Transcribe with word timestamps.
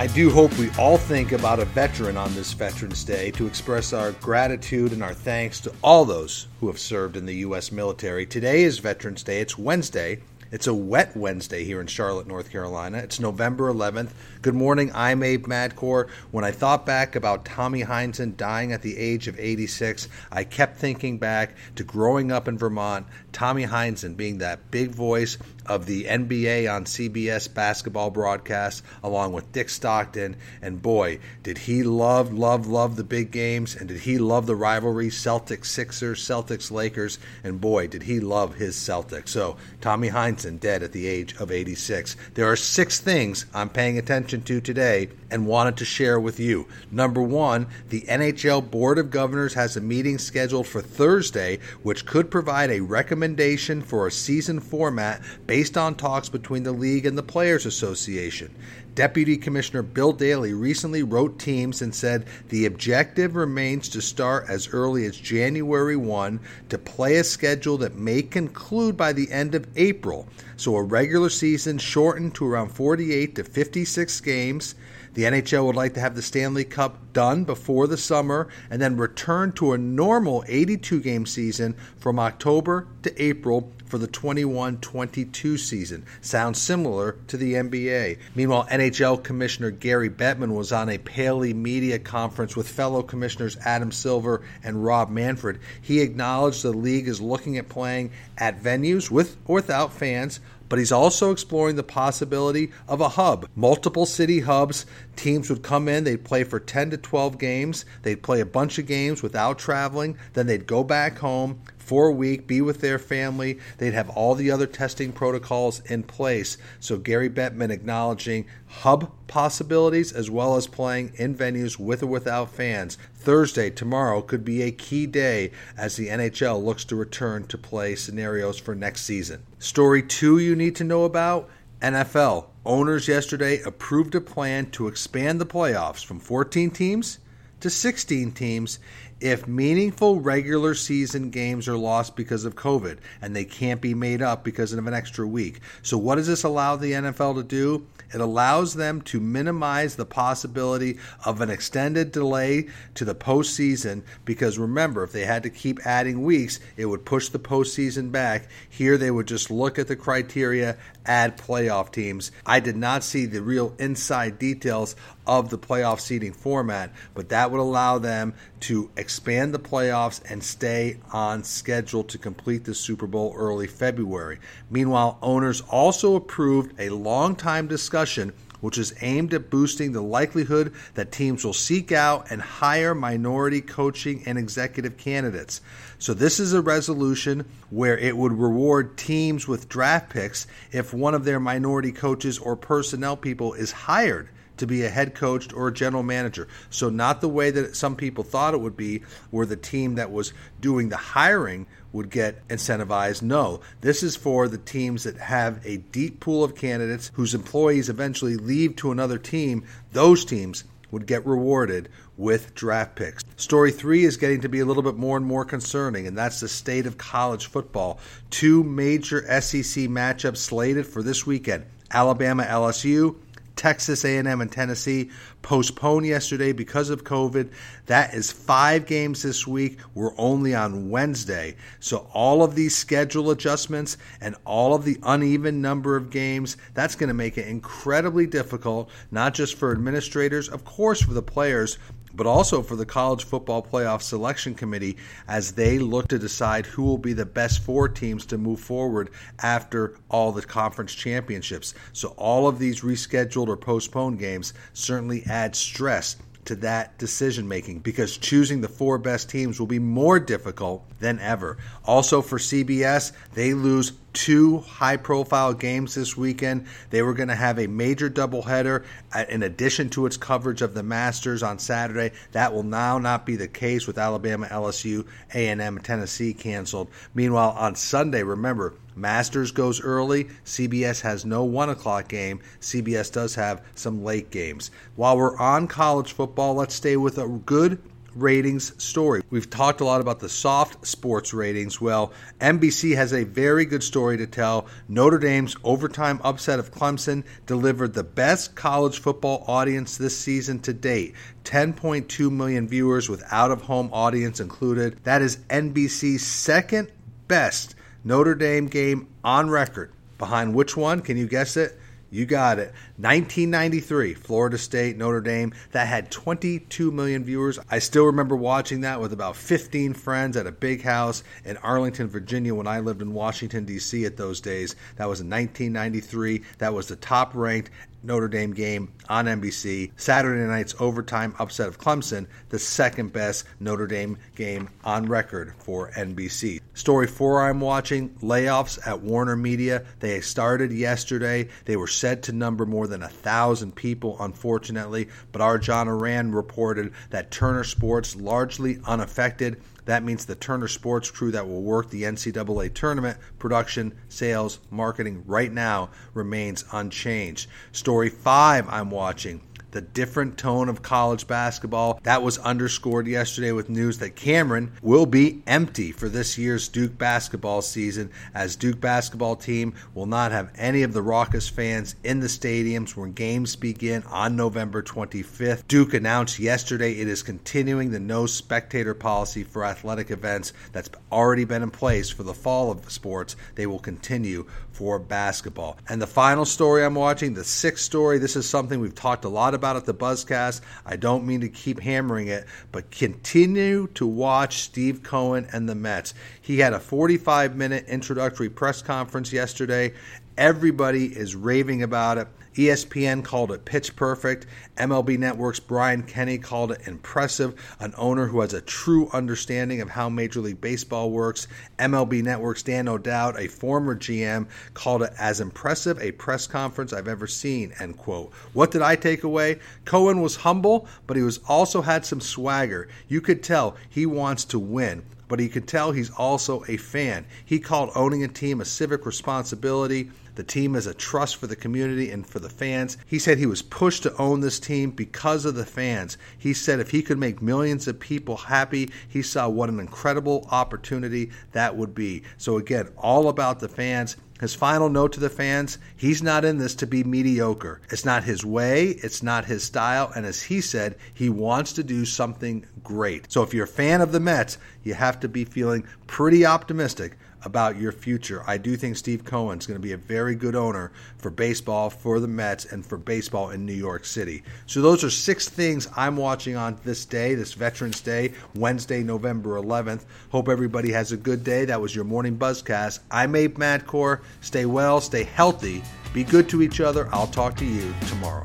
I 0.00 0.06
do 0.06 0.30
hope 0.30 0.56
we 0.56 0.70
all 0.78 0.96
think 0.96 1.32
about 1.32 1.60
a 1.60 1.66
veteran 1.66 2.16
on 2.16 2.34
this 2.34 2.54
Veterans 2.54 3.04
Day 3.04 3.30
to 3.32 3.46
express 3.46 3.92
our 3.92 4.12
gratitude 4.12 4.92
and 4.94 5.02
our 5.02 5.12
thanks 5.12 5.60
to 5.60 5.74
all 5.82 6.06
those 6.06 6.46
who 6.58 6.68
have 6.68 6.78
served 6.78 7.18
in 7.18 7.26
the 7.26 7.34
U.S. 7.34 7.70
military. 7.70 8.24
Today 8.24 8.62
is 8.62 8.78
Veterans 8.78 9.22
Day. 9.22 9.42
It's 9.42 9.58
Wednesday. 9.58 10.22
It's 10.52 10.66
a 10.66 10.74
wet 10.74 11.16
Wednesday 11.16 11.64
here 11.64 11.82
in 11.82 11.86
Charlotte, 11.86 12.26
North 12.26 12.50
Carolina. 12.50 12.98
It's 12.98 13.20
November 13.20 13.72
11th. 13.72 14.10
Good 14.42 14.54
morning. 14.54 14.90
I'm 14.94 15.22
Abe 15.22 15.46
Madkour. 15.46 16.08
When 16.32 16.44
I 16.44 16.50
thought 16.50 16.86
back 16.86 17.14
about 17.14 17.44
Tommy 17.44 17.82
Heinsohn 17.82 18.36
dying 18.36 18.72
at 18.72 18.82
the 18.82 18.96
age 18.96 19.28
of 19.28 19.38
86, 19.38 20.08
I 20.32 20.44
kept 20.44 20.78
thinking 20.78 21.18
back 21.18 21.54
to 21.76 21.84
growing 21.84 22.32
up 22.32 22.48
in 22.48 22.58
Vermont, 22.58 23.06
Tommy 23.32 23.66
Heinsohn 23.66 24.16
being 24.16 24.38
that 24.38 24.72
big 24.72 24.90
voice 24.90 25.36
of 25.70 25.86
the 25.86 26.04
NBA 26.04 26.70
on 26.70 26.84
CBS 26.84 27.52
basketball 27.54 28.10
broadcast, 28.10 28.82
along 29.04 29.32
with 29.32 29.52
Dick 29.52 29.68
Stockton. 29.68 30.34
And 30.60 30.82
boy, 30.82 31.20
did 31.44 31.58
he 31.58 31.84
love, 31.84 32.34
love, 32.34 32.66
love 32.66 32.96
the 32.96 33.04
big 33.04 33.30
games, 33.30 33.76
and 33.76 33.86
did 33.86 34.00
he 34.00 34.18
love 34.18 34.46
the 34.46 34.56
rivalry 34.56 35.10
Celtics 35.10 35.66
Sixers, 35.66 36.26
Celtics 36.26 36.72
Lakers, 36.72 37.20
and 37.44 37.60
boy, 37.60 37.86
did 37.86 38.02
he 38.02 38.18
love 38.18 38.56
his 38.56 38.74
Celtics. 38.74 39.28
So, 39.28 39.56
Tommy 39.80 40.10
Heinsohn 40.10 40.58
dead 40.58 40.82
at 40.82 40.90
the 40.90 41.06
age 41.06 41.36
of 41.36 41.52
86. 41.52 42.16
There 42.34 42.50
are 42.50 42.56
six 42.56 42.98
things 42.98 43.46
I'm 43.54 43.68
paying 43.68 43.96
attention 43.96 44.42
to 44.42 44.60
today 44.60 45.10
and 45.30 45.46
wanted 45.46 45.76
to 45.76 45.84
share 45.84 46.18
with 46.18 46.40
you. 46.40 46.66
Number 46.90 47.22
one, 47.22 47.68
the 47.90 48.00
NHL 48.02 48.68
Board 48.68 48.98
of 48.98 49.10
Governors 49.10 49.54
has 49.54 49.76
a 49.76 49.80
meeting 49.80 50.18
scheduled 50.18 50.66
for 50.66 50.82
Thursday, 50.82 51.60
which 51.84 52.04
could 52.04 52.28
provide 52.28 52.70
a 52.70 52.80
recommendation 52.80 53.82
for 53.82 54.08
a 54.08 54.12
season 54.12 54.58
format 54.58 55.22
based 55.46 55.59
based 55.60 55.76
on 55.76 55.94
talks 55.94 56.30
between 56.30 56.62
the 56.62 56.72
league 56.72 57.04
and 57.04 57.18
the 57.18 57.22
Players 57.22 57.66
Association. 57.66 58.50
Deputy 58.94 59.36
Commissioner 59.36 59.82
Bill 59.82 60.14
Daly 60.14 60.54
recently 60.54 61.02
wrote 61.02 61.38
teams 61.38 61.82
and 61.82 61.94
said 61.94 62.24
the 62.48 62.64
objective 62.64 63.36
remains 63.36 63.90
to 63.90 64.00
start 64.00 64.46
as 64.48 64.72
early 64.72 65.04
as 65.04 65.18
January 65.18 65.96
1 65.96 66.40
to 66.70 66.78
play 66.78 67.16
a 67.16 67.24
schedule 67.24 67.76
that 67.76 67.94
may 67.94 68.22
conclude 68.22 68.96
by 68.96 69.12
the 69.12 69.30
end 69.30 69.54
of 69.54 69.68
April. 69.76 70.26
So 70.56 70.76
a 70.76 70.82
regular 70.82 71.28
season 71.28 71.76
shortened 71.76 72.34
to 72.36 72.46
around 72.46 72.70
48 72.70 73.34
to 73.34 73.44
56 73.44 74.18
games. 74.22 74.74
The 75.12 75.24
NHL 75.24 75.66
would 75.66 75.76
like 75.76 75.92
to 75.92 76.00
have 76.00 76.14
the 76.14 76.22
Stanley 76.22 76.64
Cup 76.64 77.12
done 77.12 77.44
before 77.44 77.86
the 77.86 77.98
summer 77.98 78.48
and 78.70 78.80
then 78.80 78.96
return 78.96 79.52
to 79.52 79.72
a 79.72 79.78
normal 79.78 80.42
82 80.48 81.02
game 81.02 81.26
season 81.26 81.76
from 81.98 82.18
October 82.18 82.86
to 83.02 83.22
April 83.22 83.70
for 83.90 83.98
the 83.98 84.06
21 84.06 84.78
22 84.78 85.58
season. 85.58 86.06
Sounds 86.20 86.60
similar 86.60 87.16
to 87.26 87.36
the 87.36 87.54
NBA. 87.54 88.18
Meanwhile, 88.34 88.68
NHL 88.70 89.22
Commissioner 89.22 89.70
Gary 89.70 90.08
Bettman 90.08 90.54
was 90.54 90.72
on 90.72 90.88
a 90.88 90.98
Paley 90.98 91.52
Media 91.52 91.98
conference 91.98 92.56
with 92.56 92.68
fellow 92.68 93.02
commissioners 93.02 93.56
Adam 93.64 93.90
Silver 93.90 94.42
and 94.62 94.84
Rob 94.84 95.10
Manfred. 95.10 95.58
He 95.82 96.00
acknowledged 96.00 96.62
the 96.62 96.72
league 96.72 97.08
is 97.08 97.20
looking 97.20 97.58
at 97.58 97.68
playing 97.68 98.12
at 98.38 98.62
venues 98.62 99.10
with 99.10 99.36
or 99.46 99.56
without 99.56 99.92
fans 99.92 100.40
but 100.70 100.78
he's 100.78 100.92
also 100.92 101.32
exploring 101.32 101.74
the 101.74 101.82
possibility 101.82 102.70
of 102.88 103.00
a 103.00 103.08
hub, 103.08 103.48
multiple 103.56 104.06
city 104.06 104.40
hubs. 104.40 104.86
Teams 105.16 105.50
would 105.50 105.64
come 105.64 105.88
in, 105.88 106.04
they'd 106.04 106.24
play 106.24 106.44
for 106.44 106.60
10 106.60 106.90
to 106.90 106.96
12 106.96 107.38
games, 107.38 107.84
they'd 108.02 108.22
play 108.22 108.40
a 108.40 108.46
bunch 108.46 108.78
of 108.78 108.86
games 108.86 109.20
without 109.20 109.58
traveling, 109.58 110.16
then 110.32 110.46
they'd 110.46 110.68
go 110.68 110.84
back 110.84 111.18
home, 111.18 111.60
for 111.90 112.06
a 112.06 112.12
week, 112.12 112.46
be 112.46 112.60
with 112.60 112.80
their 112.80 113.00
family. 113.00 113.58
They'd 113.78 113.94
have 113.94 114.10
all 114.10 114.36
the 114.36 114.48
other 114.48 114.68
testing 114.68 115.10
protocols 115.10 115.80
in 115.86 116.04
place. 116.04 116.56
So 116.78 116.96
Gary 116.96 117.28
Bettman 117.28 117.70
acknowledging 117.70 118.46
hub 118.68 119.10
possibilities 119.26 120.12
as 120.12 120.30
well 120.30 120.54
as 120.54 120.68
playing 120.68 121.10
in 121.16 121.34
venues 121.34 121.80
with 121.80 122.04
or 122.04 122.06
without 122.06 122.52
fans. 122.52 122.96
Thursday, 123.16 123.70
tomorrow, 123.70 124.22
could 124.22 124.44
be 124.44 124.62
a 124.62 124.70
key 124.70 125.04
day 125.04 125.50
as 125.76 125.96
the 125.96 126.06
NHL 126.06 126.62
looks 126.62 126.84
to 126.84 126.94
return 126.94 127.48
to 127.48 127.58
play 127.58 127.96
scenarios 127.96 128.60
for 128.60 128.76
next 128.76 129.00
season. 129.00 129.42
Story 129.58 130.00
two 130.00 130.38
you 130.38 130.54
need 130.54 130.76
to 130.76 130.84
know 130.84 131.02
about 131.02 131.50
NFL. 131.82 132.50
Owners 132.64 133.08
yesterday 133.08 133.60
approved 133.62 134.14
a 134.14 134.20
plan 134.20 134.70
to 134.70 134.86
expand 134.86 135.40
the 135.40 135.44
playoffs 135.44 136.04
from 136.04 136.20
14 136.20 136.70
teams 136.70 137.18
to 137.60 137.70
16 137.70 138.32
teams 138.32 138.78
if 139.20 139.46
meaningful 139.46 140.20
regular 140.20 140.74
season 140.74 141.30
games 141.30 141.68
are 141.68 141.76
lost 141.76 142.16
because 142.16 142.46
of 142.46 142.56
COVID 142.56 142.98
and 143.20 143.36
they 143.36 143.44
can't 143.44 143.80
be 143.80 143.94
made 143.94 144.22
up 144.22 144.44
because 144.44 144.72
of 144.72 144.86
an 144.86 144.94
extra 144.94 145.26
week. 145.26 145.60
So, 145.82 145.98
what 145.98 146.14
does 146.14 146.26
this 146.26 146.42
allow 146.42 146.76
the 146.76 146.92
NFL 146.92 147.36
to 147.36 147.42
do? 147.42 147.86
It 148.12 148.20
allows 148.20 148.74
them 148.74 149.02
to 149.02 149.20
minimize 149.20 149.94
the 149.94 150.04
possibility 150.04 150.98
of 151.24 151.40
an 151.40 151.50
extended 151.50 152.10
delay 152.10 152.68
to 152.94 153.04
the 153.04 153.14
postseason 153.14 154.02
because 154.24 154.58
remember, 154.58 155.04
if 155.04 155.12
they 155.12 155.24
had 155.24 155.44
to 155.44 155.50
keep 155.50 155.86
adding 155.86 156.24
weeks, 156.24 156.58
it 156.76 156.86
would 156.86 157.04
push 157.04 157.28
the 157.28 157.38
postseason 157.38 158.10
back. 158.10 158.48
Here, 158.68 158.98
they 158.98 159.10
would 159.10 159.28
just 159.28 159.50
look 159.50 159.78
at 159.78 159.86
the 159.86 159.96
criteria, 159.96 160.76
add 161.06 161.38
playoff 161.38 161.92
teams. 161.92 162.32
I 162.44 162.58
did 162.58 162.76
not 162.76 163.04
see 163.04 163.26
the 163.26 163.42
real 163.42 163.74
inside 163.78 164.38
details 164.38 164.96
of 165.26 165.50
the 165.50 165.58
playoff 165.58 166.00
seeding 166.00 166.32
format, 166.32 166.92
but 167.14 167.28
that 167.28 167.49
would 167.50 167.60
allow 167.60 167.98
them 167.98 168.34
to 168.60 168.90
expand 168.96 169.52
the 169.52 169.58
playoffs 169.58 170.20
and 170.30 170.42
stay 170.42 170.98
on 171.12 171.44
schedule 171.44 172.04
to 172.04 172.18
complete 172.18 172.64
the 172.64 172.74
Super 172.74 173.06
Bowl 173.06 173.34
early 173.36 173.66
February. 173.66 174.38
Meanwhile, 174.70 175.18
owners 175.22 175.60
also 175.62 176.16
approved 176.16 176.78
a 176.78 176.90
long 176.90 177.36
time 177.36 177.66
discussion 177.66 178.32
which 178.60 178.78
is 178.78 178.94
aimed 179.00 179.34
at 179.34 179.50
boosting 179.50 179.92
the 179.92 180.02
likelihood 180.02 180.72
that 180.94 181.12
teams 181.12 181.44
will 181.44 181.52
seek 181.52 181.92
out 181.92 182.30
and 182.30 182.40
hire 182.40 182.94
minority 182.94 183.60
coaching 183.60 184.22
and 184.26 184.38
executive 184.38 184.96
candidates. 184.96 185.60
So, 185.98 186.14
this 186.14 186.38
is 186.38 186.52
a 186.52 186.62
resolution 186.62 187.44
where 187.70 187.96
it 187.98 188.16
would 188.16 188.32
reward 188.32 188.96
teams 188.96 189.48
with 189.48 189.68
draft 189.68 190.10
picks 190.10 190.46
if 190.72 190.94
one 190.94 191.14
of 191.14 191.24
their 191.24 191.40
minority 191.40 191.92
coaches 191.92 192.38
or 192.38 192.56
personnel 192.56 193.16
people 193.16 193.54
is 193.54 193.72
hired 193.72 194.28
to 194.60 194.66
be 194.66 194.84
a 194.84 194.88
head 194.88 195.14
coach 195.14 195.52
or 195.52 195.68
a 195.68 195.72
general 195.72 196.02
manager. 196.02 196.48
So, 196.70 196.88
not 196.88 197.20
the 197.20 197.28
way 197.28 197.50
that 197.50 197.76
some 197.76 197.96
people 197.96 198.24
thought 198.24 198.54
it 198.54 198.60
would 198.60 198.76
be, 198.76 199.02
where 199.30 199.46
the 199.46 199.56
team 199.56 199.96
that 199.96 200.10
was 200.10 200.32
doing 200.60 200.88
the 200.88 200.96
hiring 200.96 201.66
would 201.92 202.10
get 202.10 202.46
incentivized. 202.48 203.22
No, 203.22 203.60
this 203.80 204.02
is 204.02 204.16
for 204.16 204.48
the 204.48 204.58
teams 204.58 205.04
that 205.04 205.16
have 205.16 205.64
a 205.66 205.78
deep 205.78 206.20
pool 206.20 206.44
of 206.44 206.54
candidates 206.54 207.10
whose 207.14 207.34
employees 207.34 207.88
eventually 207.88 208.36
leave 208.36 208.76
to 208.76 208.92
another 208.92 209.18
team. 209.18 209.64
Those 209.92 210.24
teams 210.24 210.64
would 210.90 211.06
get 211.06 211.26
rewarded 211.26 211.88
with 212.16 212.54
draft 212.54 212.96
picks. 212.96 213.24
Story 213.36 213.72
three 213.72 214.04
is 214.04 214.16
getting 214.16 214.42
to 214.42 214.48
be 214.48 214.60
a 214.60 214.64
little 214.64 214.82
bit 214.82 214.96
more 214.96 215.16
and 215.16 215.26
more 215.26 215.44
concerning, 215.44 216.06
and 216.06 216.16
that's 216.16 216.40
the 216.40 216.48
state 216.48 216.86
of 216.86 216.98
college 216.98 217.46
football. 217.46 217.98
Two 218.30 218.62
major 218.62 219.22
SEC 219.40 219.84
matchups 219.84 220.38
slated 220.38 220.86
for 220.86 221.02
this 221.02 221.26
weekend 221.26 221.64
Alabama 221.92 222.44
LSU 222.44 223.16
Texas 223.60 224.06
A&M 224.06 224.40
and 224.40 224.50
Tennessee 224.50 225.10
postponed 225.42 226.06
yesterday 226.06 226.50
because 226.50 226.88
of 226.88 227.04
COVID. 227.04 227.52
That 227.84 228.14
is 228.14 228.32
5 228.32 228.86
games 228.86 229.22
this 229.22 229.46
week. 229.46 229.80
We're 229.94 230.16
only 230.16 230.54
on 230.54 230.88
Wednesday. 230.88 231.56
So 231.78 232.08
all 232.14 232.42
of 232.42 232.54
these 232.54 232.74
schedule 232.74 233.30
adjustments 233.30 233.98
and 234.22 234.34
all 234.46 234.74
of 234.74 234.84
the 234.84 234.98
uneven 235.02 235.60
number 235.60 235.94
of 235.94 236.08
games, 236.08 236.56
that's 236.72 236.94
going 236.94 237.08
to 237.08 237.14
make 237.14 237.36
it 237.36 237.48
incredibly 237.48 238.26
difficult 238.26 238.88
not 239.10 239.34
just 239.34 239.56
for 239.56 239.72
administrators, 239.72 240.48
of 240.48 240.64
course 240.64 241.02
for 241.02 241.12
the 241.12 241.20
players, 241.20 241.76
but 242.14 242.26
also 242.26 242.62
for 242.62 242.76
the 242.76 242.86
College 242.86 243.24
Football 243.24 243.62
Playoff 243.62 244.02
Selection 244.02 244.54
Committee 244.54 244.96
as 245.28 245.52
they 245.52 245.78
look 245.78 246.08
to 246.08 246.18
decide 246.18 246.66
who 246.66 246.82
will 246.82 246.98
be 246.98 247.12
the 247.12 247.26
best 247.26 247.62
four 247.62 247.88
teams 247.88 248.26
to 248.26 248.38
move 248.38 248.60
forward 248.60 249.10
after 249.42 249.94
all 250.08 250.32
the 250.32 250.42
conference 250.42 250.94
championships. 250.94 251.74
So, 251.92 252.08
all 252.16 252.48
of 252.48 252.58
these 252.58 252.80
rescheduled 252.80 253.48
or 253.50 253.56
postponed 253.56 254.18
games 254.18 254.54
certainly 254.72 255.22
add 255.26 255.54
stress 255.56 256.16
to 256.46 256.56
that 256.56 256.98
decision 256.98 257.46
making 257.48 257.80
because 257.80 258.16
choosing 258.16 258.60
the 258.60 258.68
four 258.68 258.98
best 258.98 259.28
teams 259.28 259.58
will 259.58 259.66
be 259.66 259.78
more 259.78 260.18
difficult 260.18 260.84
than 260.98 261.18
ever. 261.18 261.58
Also, 261.84 262.22
for 262.22 262.38
CBS, 262.38 263.12
they 263.34 263.54
lose 263.54 263.92
two 264.12 264.58
high 264.58 264.96
profile 264.96 265.54
games 265.54 265.94
this 265.94 266.16
weekend. 266.16 266.66
They 266.90 267.02
were 267.02 267.14
going 267.14 267.28
to 267.28 267.34
have 267.34 267.58
a 267.58 267.66
major 267.66 268.10
doubleheader 268.10 268.84
uh, 269.14 269.24
in 269.28 269.42
addition 269.42 269.88
to 269.90 270.06
its 270.06 270.16
coverage 270.16 270.62
of 270.62 270.74
the 270.74 270.82
Masters 270.82 271.42
on 271.42 271.58
Saturday. 271.58 272.12
That 272.32 272.52
will 272.52 272.62
now 272.62 272.98
not 272.98 273.26
be 273.26 273.36
the 273.36 273.48
case 273.48 273.86
with 273.86 273.98
Alabama, 273.98 274.46
LSU, 274.46 275.06
A&M, 275.34 275.78
Tennessee 275.78 276.34
canceled. 276.34 276.88
Meanwhile, 277.14 277.50
on 277.50 277.76
Sunday, 277.76 278.22
remember, 278.22 278.74
Masters 278.96 279.52
goes 279.52 279.80
early. 279.80 280.24
CBS 280.44 281.00
has 281.02 281.24
no 281.24 281.44
1 281.44 281.70
o'clock 281.70 282.08
game. 282.08 282.40
CBS 282.60 283.10
does 283.12 283.34
have 283.36 283.62
some 283.74 284.04
late 284.04 284.30
games. 284.30 284.70
While 284.96 285.16
we're 285.16 285.38
on 285.38 285.68
college 285.68 286.12
football, 286.12 286.29
let's 286.38 286.74
stay 286.74 286.96
with 286.96 287.18
a 287.18 287.28
good 287.28 287.82
ratings 288.14 288.82
story. 288.82 289.22
We've 289.30 289.48
talked 289.48 289.80
a 289.80 289.84
lot 289.84 290.00
about 290.00 290.20
the 290.20 290.28
soft 290.28 290.86
sports 290.86 291.32
ratings. 291.32 291.80
Well, 291.80 292.12
NBC 292.40 292.94
has 292.96 293.12
a 293.12 293.24
very 293.24 293.64
good 293.64 293.82
story 293.82 294.16
to 294.18 294.26
tell. 294.26 294.66
Notre 294.88 295.18
Dame's 295.18 295.56
overtime 295.64 296.20
upset 296.24 296.58
of 296.58 296.72
Clemson 296.72 297.24
delivered 297.46 297.94
the 297.94 298.04
best 298.04 298.54
college 298.54 298.98
football 298.98 299.44
audience 299.46 299.96
this 299.96 300.16
season 300.16 300.60
to 300.60 300.72
date. 300.72 301.14
10.2 301.44 302.30
million 302.30 302.68
viewers 302.68 303.08
with 303.08 303.22
out 303.30 303.50
of 303.50 303.62
home 303.62 303.90
audience 303.92 304.40
included. 304.40 305.02
That 305.04 305.22
is 305.22 305.38
NBC's 305.48 306.26
second 306.26 306.90
best 307.28 307.74
Notre 308.04 308.34
Dame 308.34 308.66
game 308.66 309.08
on 309.22 309.50
record. 309.50 309.92
Behind 310.18 310.54
which 310.54 310.76
one? 310.76 311.00
Can 311.00 311.16
you 311.16 311.26
guess 311.26 311.56
it? 311.56 311.78
You 312.10 312.26
got 312.26 312.58
it. 312.58 312.72
1993, 312.96 314.14
Florida 314.14 314.58
State, 314.58 314.96
Notre 314.96 315.20
Dame. 315.20 315.54
That 315.70 315.86
had 315.86 316.10
22 316.10 316.90
million 316.90 317.22
viewers. 317.24 317.58
I 317.70 317.78
still 317.78 318.06
remember 318.06 318.34
watching 318.34 318.80
that 318.80 319.00
with 319.00 319.12
about 319.12 319.36
15 319.36 319.94
friends 319.94 320.36
at 320.36 320.46
a 320.46 320.52
big 320.52 320.82
house 320.82 321.22
in 321.44 321.56
Arlington, 321.58 322.08
Virginia 322.08 322.54
when 322.54 322.66
I 322.66 322.80
lived 322.80 323.00
in 323.00 323.14
Washington, 323.14 323.64
D.C. 323.64 324.04
at 324.04 324.16
those 324.16 324.40
days. 324.40 324.74
That 324.96 325.08
was 325.08 325.20
in 325.20 325.30
1993. 325.30 326.42
That 326.58 326.74
was 326.74 326.88
the 326.88 326.96
top 326.96 327.34
ranked 327.34 327.70
Notre 328.02 328.28
Dame 328.28 328.54
game 328.54 328.92
on 329.08 329.26
NBC. 329.26 329.92
Saturday 329.96 330.46
night's 330.46 330.74
overtime 330.80 331.34
upset 331.38 331.68
of 331.68 331.78
Clemson, 331.78 332.26
the 332.48 332.58
second 332.58 333.12
best 333.12 333.44
Notre 333.60 333.86
Dame 333.86 334.16
game 334.34 334.68
on 334.84 335.06
record 335.06 335.52
for 335.58 335.90
NBC. 335.92 336.60
Story 336.80 337.06
four 337.06 337.42
I'm 337.42 337.60
watching 337.60 338.08
layoffs 338.22 338.78
at 338.86 339.02
Warner 339.02 339.36
Media. 339.36 339.84
They 339.98 340.22
started 340.22 340.72
yesterday. 340.72 341.48
They 341.66 341.76
were 341.76 341.86
said 341.86 342.22
to 342.22 342.32
number 342.32 342.64
more 342.64 342.86
than 342.86 343.02
a 343.02 343.08
thousand 343.08 343.76
people, 343.76 344.16
unfortunately, 344.18 345.10
but 345.30 345.42
our 345.42 345.58
John 345.58 345.88
Ourand 345.88 346.34
reported 346.34 346.94
that 347.10 347.30
Turner 347.30 347.64
Sports 347.64 348.16
largely 348.16 348.80
unaffected. 348.86 349.60
That 349.84 350.04
means 350.04 350.24
the 350.24 350.34
Turner 350.34 350.68
Sports 350.68 351.10
crew 351.10 351.30
that 351.32 351.46
will 351.46 351.60
work 351.60 351.90
the 351.90 352.04
NCAA 352.04 352.72
tournament 352.72 353.18
production, 353.38 353.92
sales, 354.08 354.58
marketing 354.70 355.22
right 355.26 355.52
now 355.52 355.90
remains 356.14 356.64
unchanged. 356.72 357.46
Story 357.72 358.08
five 358.08 358.66
I'm 358.70 358.90
watching 358.90 359.42
the 359.70 359.80
different 359.80 360.36
tone 360.36 360.68
of 360.68 360.82
college 360.82 361.26
basketball. 361.26 362.00
That 362.02 362.22
was 362.22 362.38
underscored 362.38 363.06
yesterday 363.06 363.52
with 363.52 363.70
news 363.70 363.98
that 363.98 364.16
Cameron 364.16 364.72
will 364.82 365.06
be 365.06 365.42
empty 365.46 365.92
for 365.92 366.08
this 366.08 366.36
year's 366.36 366.68
Duke 366.68 366.96
basketball 366.98 367.62
season, 367.62 368.10
as 368.34 368.56
Duke 368.56 368.80
basketball 368.80 369.36
team 369.36 369.74
will 369.94 370.06
not 370.06 370.32
have 370.32 370.50
any 370.56 370.82
of 370.82 370.92
the 370.92 371.02
raucous 371.02 371.48
fans 371.48 371.94
in 372.04 372.20
the 372.20 372.26
stadiums 372.26 372.96
when 372.96 373.12
games 373.12 373.56
begin 373.56 374.02
on 374.04 374.36
November 374.36 374.82
25th. 374.82 375.66
Duke 375.68 375.94
announced 375.94 376.38
yesterday 376.38 376.92
it 376.92 377.08
is 377.08 377.22
continuing 377.22 377.90
the 377.90 378.00
no 378.00 378.26
spectator 378.26 378.94
policy 378.94 379.44
for 379.44 379.64
athletic 379.64 380.10
events 380.10 380.52
that's 380.72 380.90
already 381.12 381.44
been 381.44 381.62
in 381.62 381.70
place 381.70 382.10
for 382.10 382.22
the 382.22 382.34
fall 382.34 382.70
of 382.70 382.90
sports. 382.90 383.36
They 383.54 383.66
will 383.66 383.78
continue 383.78 384.46
for 384.72 384.98
basketball. 384.98 385.76
And 385.88 386.00
the 386.00 386.06
final 386.06 386.44
story 386.44 386.84
I'm 386.84 386.94
watching, 386.94 387.34
the 387.34 387.44
sixth 387.44 387.84
story, 387.84 388.18
this 388.18 388.36
is 388.36 388.48
something 388.48 388.80
we've 388.80 388.94
talked 388.94 389.24
a 389.24 389.28
lot 389.28 389.54
about 389.54 389.59
at 389.64 389.84
the 389.84 389.94
Buzzcast. 389.94 390.60
I 390.86 390.96
don't 390.96 391.26
mean 391.26 391.40
to 391.40 391.48
keep 391.48 391.80
hammering 391.80 392.28
it, 392.28 392.46
but 392.72 392.90
continue 392.90 393.86
to 393.94 394.06
watch 394.06 394.62
Steve 394.62 395.02
Cohen 395.02 395.48
and 395.52 395.68
the 395.68 395.74
Mets. 395.74 396.14
He 396.40 396.58
had 396.58 396.72
a 396.72 396.80
45 396.80 397.56
minute 397.56 397.86
introductory 397.88 398.48
press 398.48 398.82
conference 398.82 399.32
yesterday. 399.32 399.92
Everybody 400.40 401.04
is 401.04 401.36
raving 401.36 401.82
about 401.82 402.16
it. 402.16 402.26
ESPN 402.54 403.22
called 403.22 403.52
it 403.52 403.66
pitch 403.66 403.94
perfect. 403.94 404.46
MLB 404.78 405.18
Network's 405.18 405.60
Brian 405.60 406.02
Kenny 406.02 406.38
called 406.38 406.72
it 406.72 406.88
impressive. 406.88 407.76
An 407.78 407.92
owner 407.98 408.26
who 408.26 408.40
has 408.40 408.54
a 408.54 408.62
true 408.62 409.10
understanding 409.12 409.82
of 409.82 409.90
how 409.90 410.08
Major 410.08 410.40
League 410.40 410.62
Baseball 410.62 411.10
works. 411.10 411.46
MLB 411.78 412.22
Network's 412.22 412.62
Dan 412.62 412.88
O'Dowd, 412.88 413.38
a 413.38 413.48
former 413.48 413.94
GM, 413.94 414.48
called 414.72 415.02
it 415.02 415.12
as 415.18 415.42
impressive 415.42 416.00
a 416.00 416.12
press 416.12 416.46
conference 416.46 416.94
I've 416.94 417.06
ever 417.06 417.26
seen. 417.26 417.74
End 417.78 417.98
quote. 417.98 418.32
What 418.54 418.70
did 418.70 418.80
I 418.80 418.96
take 418.96 419.24
away? 419.24 419.58
Cohen 419.84 420.22
was 420.22 420.36
humble, 420.36 420.88
but 421.06 421.18
he 421.18 421.22
was 421.22 421.40
also 421.48 421.82
had 421.82 422.06
some 422.06 422.22
swagger. 422.22 422.88
You 423.08 423.20
could 423.20 423.42
tell 423.42 423.76
he 423.90 424.06
wants 424.06 424.46
to 424.46 424.58
win 424.58 425.02
but 425.30 425.38
he 425.38 425.48
could 425.48 425.68
tell 425.68 425.92
he's 425.92 426.10
also 426.10 426.64
a 426.66 426.76
fan. 426.76 427.24
He 427.44 427.60
called 427.60 427.92
owning 427.94 428.24
a 428.24 428.28
team 428.28 428.60
a 428.60 428.64
civic 428.64 429.06
responsibility. 429.06 430.10
The 430.34 430.42
team 430.42 430.74
is 430.74 430.88
a 430.88 430.94
trust 430.94 431.36
for 431.36 431.46
the 431.46 431.54
community 431.54 432.10
and 432.10 432.26
for 432.26 432.40
the 432.40 432.48
fans. 432.48 432.98
He 433.06 433.20
said 433.20 433.38
he 433.38 433.46
was 433.46 433.62
pushed 433.62 434.02
to 434.02 434.16
own 434.16 434.40
this 434.40 434.58
team 434.58 434.90
because 434.90 435.44
of 435.44 435.54
the 435.54 435.64
fans. 435.64 436.18
He 436.36 436.52
said 436.52 436.80
if 436.80 436.90
he 436.90 437.00
could 437.00 437.18
make 437.18 437.40
millions 437.40 437.86
of 437.86 438.00
people 438.00 438.36
happy, 438.36 438.90
he 439.08 439.22
saw 439.22 439.48
what 439.48 439.68
an 439.68 439.78
incredible 439.78 440.48
opportunity 440.50 441.30
that 441.52 441.76
would 441.76 441.94
be. 441.94 442.24
So, 442.36 442.56
again, 442.56 442.88
all 442.98 443.28
about 443.28 443.60
the 443.60 443.68
fans. 443.68 444.16
His 444.40 444.54
final 444.54 444.88
note 444.88 445.12
to 445.12 445.20
the 445.20 445.28
fans 445.28 445.76
he's 445.94 446.22
not 446.22 446.46
in 446.46 446.56
this 446.56 446.74
to 446.76 446.86
be 446.86 447.04
mediocre. 447.04 447.82
It's 447.90 448.06
not 448.06 448.24
his 448.24 448.42
way, 448.42 448.88
it's 448.88 449.22
not 449.22 449.44
his 449.44 449.62
style, 449.62 450.10
and 450.16 450.24
as 450.24 450.44
he 450.44 450.62
said, 450.62 450.96
he 451.12 451.28
wants 451.28 451.74
to 451.74 451.84
do 451.84 452.06
something 452.06 452.64
great. 452.82 453.30
So 453.30 453.42
if 453.42 453.52
you're 453.52 453.64
a 453.64 453.68
fan 453.68 454.00
of 454.00 454.12
the 454.12 454.20
Mets, 454.20 454.56
you 454.82 454.94
have 454.94 455.20
to 455.20 455.28
be 455.28 455.44
feeling 455.44 455.84
pretty 456.06 456.46
optimistic 456.46 457.18
about 457.44 457.76
your 457.76 457.92
future. 457.92 458.42
I 458.46 458.58
do 458.58 458.76
think 458.76 458.96
Steve 458.96 459.24
Cohen's 459.24 459.66
going 459.66 459.80
to 459.80 459.82
be 459.82 459.92
a 459.92 459.96
very 459.96 460.34
good 460.34 460.54
owner 460.54 460.92
for 461.18 461.30
baseball, 461.30 461.90
for 461.90 462.20
the 462.20 462.28
Mets, 462.28 462.64
and 462.66 462.84
for 462.84 462.98
baseball 462.98 463.50
in 463.50 463.66
New 463.66 463.74
York 463.74 464.04
City. 464.04 464.42
So 464.66 464.82
those 464.82 465.04
are 465.04 465.10
six 465.10 465.48
things 465.48 465.88
I'm 465.96 466.16
watching 466.16 466.56
on 466.56 466.78
this 466.84 467.04
day, 467.04 467.34
this 467.34 467.54
Veterans 467.54 468.00
Day, 468.00 468.32
Wednesday, 468.54 469.02
November 469.02 469.60
11th. 469.60 470.04
Hope 470.30 470.48
everybody 470.48 470.92
has 470.92 471.12
a 471.12 471.16
good 471.16 471.44
day. 471.44 471.64
That 471.64 471.80
was 471.80 471.94
your 471.94 472.04
morning 472.04 472.36
buzzcast. 472.36 473.00
I'm 473.10 473.34
Abe 473.34 473.58
Madkour. 473.58 474.20
Stay 474.40 474.66
well, 474.66 475.00
stay 475.00 475.24
healthy, 475.24 475.82
be 476.12 476.24
good 476.24 476.48
to 476.50 476.62
each 476.62 476.80
other. 476.80 477.08
I'll 477.12 477.26
talk 477.26 477.56
to 477.56 477.64
you 477.64 477.92
tomorrow. 478.08 478.44